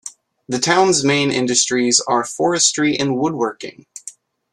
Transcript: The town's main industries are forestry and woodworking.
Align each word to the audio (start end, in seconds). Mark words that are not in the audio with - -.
The 0.49 0.57
town's 0.57 1.03
main 1.05 1.29
industries 1.29 1.99
are 2.07 2.25
forestry 2.25 2.97
and 2.97 3.17
woodworking. 3.17 3.85